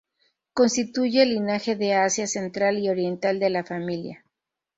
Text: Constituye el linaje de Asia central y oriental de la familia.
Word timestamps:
Constituye 0.55 1.21
el 1.21 1.35
linaje 1.35 1.75
de 1.75 1.93
Asia 1.93 2.25
central 2.25 2.79
y 2.79 2.89
oriental 2.89 3.39
de 3.39 3.51
la 3.51 3.63
familia. 3.63 4.25